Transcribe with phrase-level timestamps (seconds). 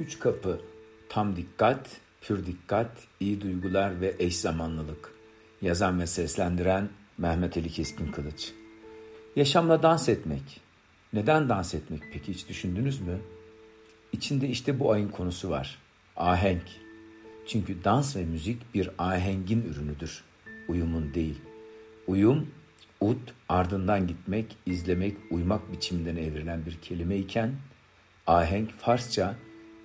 [0.00, 0.60] Üç kapı,
[1.08, 5.12] tam dikkat, pür dikkat, iyi duygular ve eş zamanlılık.
[5.62, 8.52] Yazan ve seslendiren Mehmet Ali Keskin Kılıç.
[9.36, 10.60] Yaşamla dans etmek.
[11.12, 13.18] Neden dans etmek peki hiç düşündünüz mü?
[14.12, 15.78] İçinde işte bu ayın konusu var.
[16.16, 16.62] Ahenk.
[17.46, 20.24] Çünkü dans ve müzik bir ahengin ürünüdür.
[20.68, 21.40] Uyumun değil.
[22.06, 22.50] Uyum,
[23.00, 23.18] ud,
[23.48, 27.52] ardından gitmek, izlemek, uymak biçiminden evrilen bir kelime iken,
[28.26, 29.36] ahenk Farsça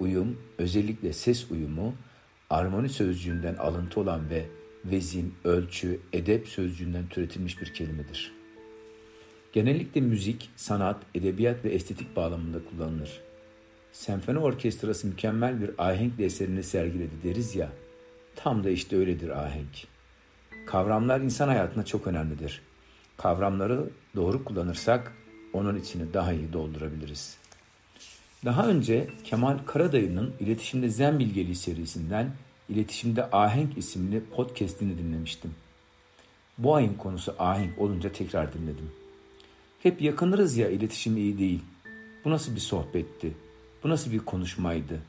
[0.00, 1.94] uyum, özellikle ses uyumu,
[2.50, 4.46] armoni sözcüğünden alıntı olan ve
[4.84, 8.32] vezin, ölçü, edep sözcüğünden türetilmiş bir kelimedir.
[9.52, 13.20] Genellikle müzik, sanat, edebiyat ve estetik bağlamında kullanılır.
[13.92, 17.72] Senfoni orkestrası mükemmel bir ahenk eserini sergiledi deriz ya,
[18.36, 19.86] tam da işte öyledir ahenk.
[20.66, 22.62] Kavramlar insan hayatına çok önemlidir.
[23.16, 25.12] Kavramları doğru kullanırsak
[25.52, 27.38] onun içini daha iyi doldurabiliriz.
[28.44, 32.30] Daha önce Kemal Karadayı'nın İletişimde Zen Bilgeliği serisinden
[32.68, 35.54] İletişimde Ahenk isimli podcastini dinlemiştim.
[36.58, 38.90] Bu ayın konusu ahenk olunca tekrar dinledim.
[39.82, 41.60] Hep yakınırız ya iletişim iyi değil.
[42.24, 43.32] Bu nasıl bir sohbetti?
[43.84, 45.00] Bu nasıl bir konuşmaydı?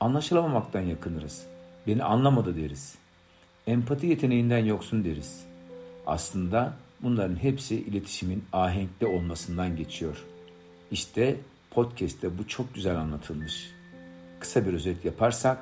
[0.00, 1.46] Anlaşılamamaktan yakınırız.
[1.86, 2.94] Beni anlamadı deriz.
[3.66, 5.44] Empati yeteneğinden yoksun deriz.
[6.06, 10.24] Aslında bunların hepsi iletişimin ahenkte olmasından geçiyor.
[10.90, 11.36] İşte
[11.74, 13.70] podcast'te bu çok güzel anlatılmış.
[14.40, 15.58] Kısa bir özet yaparsak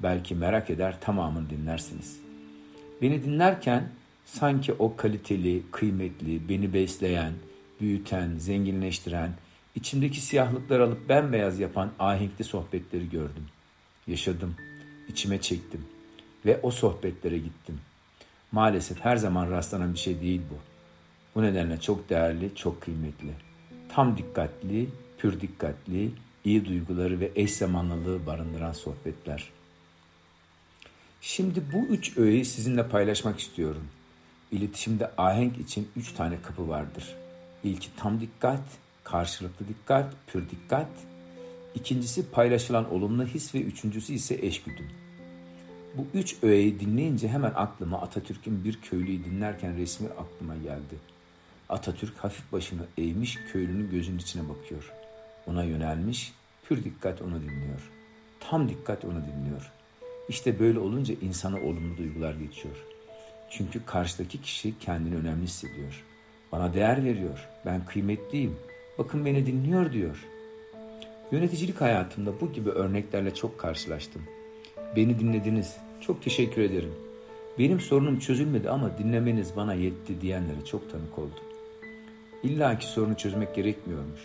[0.00, 2.20] belki merak eder tamamını dinlersiniz.
[3.02, 3.88] Beni dinlerken
[4.24, 7.32] sanki o kaliteli, kıymetli, beni besleyen,
[7.80, 9.30] büyüten, zenginleştiren,
[9.74, 13.46] içimdeki siyahlıkları alıp bembeyaz yapan ahenkli sohbetleri gördüm.
[14.06, 14.54] Yaşadım,
[15.08, 15.86] içime çektim
[16.46, 17.80] ve o sohbetlere gittim.
[18.52, 20.56] Maalesef her zaman rastlanan bir şey değil bu.
[21.34, 23.30] Bu nedenle çok değerli, çok kıymetli.
[23.88, 26.10] Tam dikkatli, pür dikkatli,
[26.44, 29.50] iyi duyguları ve eş zamanlılığı barındıran sohbetler.
[31.20, 33.88] Şimdi bu üç öğeyi sizinle paylaşmak istiyorum.
[34.52, 37.16] İletişimde ahenk için üç tane kapı vardır.
[37.64, 38.62] İlki tam dikkat,
[39.04, 40.88] karşılıklı dikkat, pür dikkat.
[41.74, 44.86] İkincisi paylaşılan olumlu his ve üçüncüsü ise eşgüdüm.
[45.96, 50.96] Bu üç öğeyi dinleyince hemen aklıma Atatürk'ün bir köylüyü dinlerken resmi aklıma geldi.
[51.68, 54.92] Atatürk hafif başını eğmiş köylünün gözünün içine bakıyor.
[55.46, 56.32] Ona yönelmiş,
[56.68, 57.90] pür dikkat onu dinliyor.
[58.40, 59.72] Tam dikkat onu dinliyor.
[60.28, 62.76] İşte böyle olunca insana olumlu duygular geçiyor.
[63.50, 66.04] Çünkü karşıdaki kişi kendini önemli hissediyor.
[66.52, 67.48] Bana değer veriyor.
[67.66, 68.56] Ben kıymetliyim.
[68.98, 70.24] Bakın beni dinliyor diyor.
[71.32, 74.22] Yöneticilik hayatımda bu gibi örneklerle çok karşılaştım.
[74.96, 75.76] Beni dinlediniz.
[76.00, 76.92] Çok teşekkür ederim.
[77.58, 81.44] Benim sorunum çözülmedi ama dinlemeniz bana yetti diyenlere çok tanık oldum.
[82.42, 84.20] İlla ki sorunu çözmek gerekmiyormuş.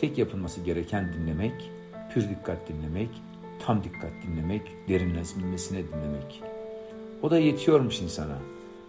[0.00, 1.70] Tek yapılması gereken dinlemek,
[2.14, 3.08] pür dikkat dinlemek,
[3.66, 6.42] tam dikkat dinlemek, derinleşmesine dinlemek.
[7.22, 8.38] O da yetiyormuş insana.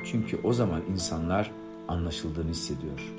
[0.04, 1.52] Çünkü o zaman insanlar
[1.88, 3.14] anlaşıldığını hissediyor.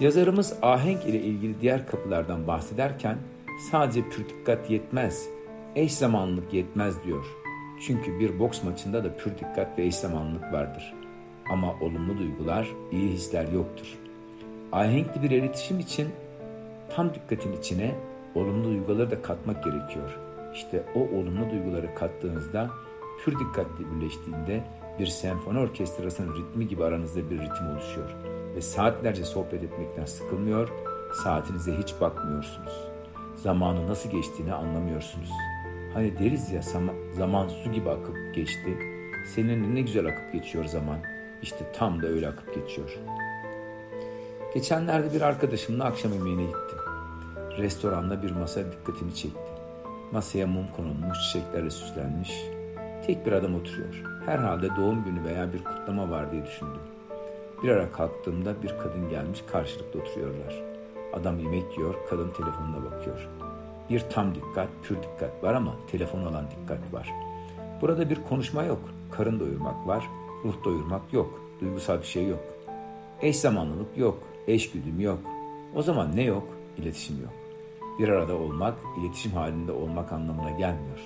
[0.00, 3.18] Yazarımız ahenk ile ilgili diğer kapılardan bahsederken
[3.70, 5.28] sadece pür dikkat yetmez,
[5.76, 7.26] eş zamanlılık yetmez diyor.
[7.80, 10.94] Çünkü bir boks maçında da pür dikkat ve eş zamanlılık vardır.
[11.50, 13.98] Ama olumlu duygular, iyi hisler yoktur.
[14.72, 16.08] Ahenkli bir iletişim için
[16.96, 17.94] tam dikkatin içine
[18.34, 20.18] olumlu duyguları da katmak gerekiyor.
[20.54, 22.70] İşte o olumlu duyguları kattığınızda
[23.24, 24.64] pür dikkatli birleştiğinde
[24.98, 28.10] bir senfoni orkestrasının ritmi gibi aranızda bir ritim oluşuyor.
[28.56, 30.68] Ve saatlerce sohbet etmekten sıkılmıyor,
[31.24, 32.88] saatinize hiç bakmıyorsunuz.
[33.36, 35.30] Zamanı nasıl geçtiğini anlamıyorsunuz.
[35.94, 36.62] Hani deriz ya
[37.16, 38.78] zaman su gibi akıp geçti.
[39.34, 40.98] Senin ne güzel akıp geçiyor zaman.
[41.42, 42.98] İşte tam da öyle akıp geçiyor.
[44.54, 46.83] Geçenlerde bir arkadaşımla akşam yemeğine gittim.
[47.58, 49.38] Restoranda bir masa dikkatimi çekti.
[50.12, 52.44] Masaya mum konulmuş, çiçeklerle süslenmiş.
[53.06, 54.02] Tek bir adam oturuyor.
[54.26, 56.80] Herhalde doğum günü veya bir kutlama var diye düşündüm.
[57.62, 60.62] Bir ara kalktığımda bir kadın gelmiş karşılıklı oturuyorlar.
[61.12, 63.28] Adam yemek yiyor, kadın telefonuna bakıyor.
[63.90, 67.12] Bir tam dikkat, pür dikkat var ama telefon olan dikkat var.
[67.80, 68.80] Burada bir konuşma yok.
[69.10, 70.04] Karın doyurmak var,
[70.44, 71.40] ruh doyurmak yok.
[71.60, 72.40] Duygusal bir şey yok.
[73.22, 75.18] Eş zamanlılık yok, eş güdüm yok.
[75.74, 76.48] O zaman ne yok?
[76.78, 77.43] İletişim yok.
[77.98, 81.00] Bir arada olmak, iletişim halinde olmak anlamına gelmiyor.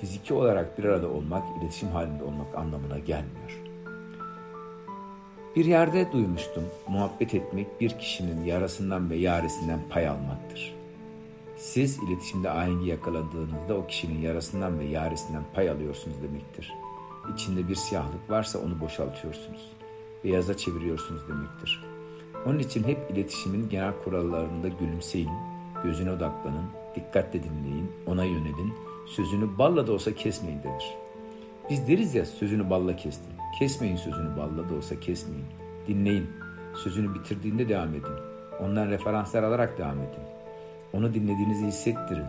[0.00, 3.62] Fiziki olarak bir arada olmak, iletişim halinde olmak anlamına gelmiyor.
[5.56, 10.74] Bir yerde duymuştum, muhabbet etmek bir kişinin yarasından ve yaresinden pay almaktır.
[11.56, 16.74] Siz iletişimde ahengi yakaladığınızda o kişinin yarasından ve yaresinden pay alıyorsunuz demektir.
[17.34, 19.70] İçinde bir siyahlık varsa onu boşaltıyorsunuz.
[20.24, 21.84] Beyaza çeviriyorsunuz demektir.
[22.46, 25.30] Onun için hep iletişimin genel kurallarında gülümseyin,
[25.84, 26.64] gözüne odaklanın,
[26.94, 28.74] Dikkatle dinleyin, ona yönelin,
[29.06, 30.94] sözünü balla da olsa kesmeyin denir.
[31.70, 33.32] Biz deriz ya sözünü balla kestin.
[33.58, 35.46] Kesmeyin sözünü balla da olsa kesmeyin.
[35.88, 36.30] Dinleyin.
[36.74, 38.14] Sözünü bitirdiğinde devam edin.
[38.60, 40.22] Ondan referanslar alarak devam edin.
[40.92, 42.26] Onu dinlediğinizi hissettirin.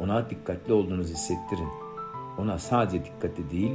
[0.00, 1.68] Ona dikkatli olduğunuzu hissettirin.
[2.38, 3.72] Ona sadece dikkatli değil,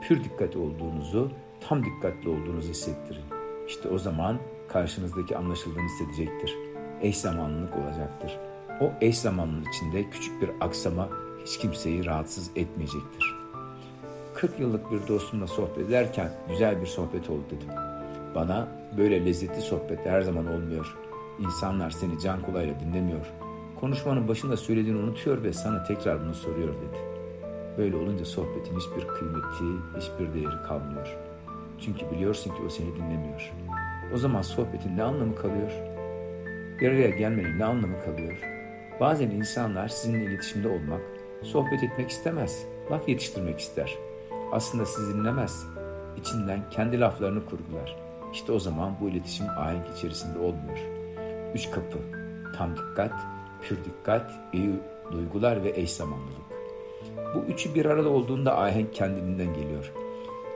[0.00, 1.30] pür dikkatli olduğunuzu,
[1.68, 3.24] tam dikkatli olduğunuzu hissettirin.
[3.68, 4.38] İşte o zaman
[4.68, 6.56] karşınızdaki anlaşıldığını hissedecektir.
[7.02, 8.38] Eş zamanlılık olacaktır.
[8.80, 11.08] O eş zamanlılığın içinde küçük bir aksama
[11.44, 13.36] hiç kimseyi rahatsız etmeyecektir.
[14.34, 17.68] 40 yıllık bir dostumla sohbet ederken güzel bir sohbet oldu dedim.
[18.34, 18.68] Bana
[18.98, 20.96] böyle lezzetli sohbet her zaman olmuyor.
[21.38, 23.26] İnsanlar seni can kulağıyla dinlemiyor.
[23.80, 26.98] Konuşmanın başında söylediğini unutuyor ve sana tekrar bunu soruyor dedi.
[27.78, 29.64] Böyle olunca sohbetin hiçbir kıymeti,
[29.96, 31.16] hiçbir değeri kalmıyor.
[31.80, 33.52] Çünkü biliyorsun ki o seni dinlemiyor.
[34.14, 35.70] O zaman sohbetin ne anlamı kalıyor?
[36.80, 38.59] Bir araya gelmenin ne anlamı kalıyor?
[39.00, 41.00] Bazen insanlar sizinle iletişimde olmak,
[41.42, 43.98] sohbet etmek istemez, laf yetiştirmek ister.
[44.52, 45.66] Aslında sizi dinlemez.
[46.16, 47.96] İçinden kendi laflarını kurgular.
[48.32, 50.78] İşte o zaman bu iletişim ahenk içerisinde olmuyor.
[51.54, 51.98] Üç kapı,
[52.56, 53.12] tam dikkat,
[53.62, 54.70] pür dikkat, iyi
[55.12, 56.50] duygular ve eş zamanlılık.
[57.34, 59.92] Bu üçü bir arada olduğunda ahenk kendiliğinden geliyor.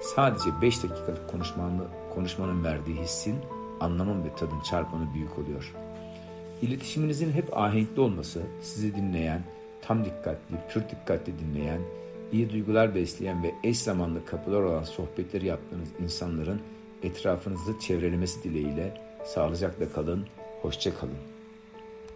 [0.00, 3.36] Sadece beş dakikalık konuşmanı, konuşmanın verdiği hissin,
[3.80, 5.74] anlamın ve tadın çarpanı büyük oluyor.
[6.62, 9.42] İletişiminizin hep ahenkli olması, sizi dinleyen,
[9.82, 11.80] tam dikkatli, pür dikkatli dinleyen,
[12.32, 16.60] iyi duygular besleyen ve eş zamanlı kapılar olan sohbetleri yaptığınız insanların
[17.02, 20.26] etrafınızı çevrelemesi dileğiyle sağlıcakla kalın,
[20.62, 21.33] hoşça kalın.